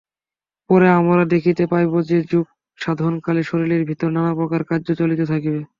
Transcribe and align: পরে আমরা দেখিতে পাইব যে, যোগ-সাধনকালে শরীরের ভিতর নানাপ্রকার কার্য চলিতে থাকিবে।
পরে 0.69 0.87
আমরা 0.99 1.23
দেখিতে 1.33 1.63
পাইব 1.71 1.93
যে, 2.09 2.17
যোগ-সাধনকালে 2.31 3.41
শরীরের 3.43 3.83
ভিতর 3.89 4.09
নানাপ্রকার 4.11 4.61
কার্য 4.69 4.87
চলিতে 4.95 5.25
থাকিবে। 5.25 5.61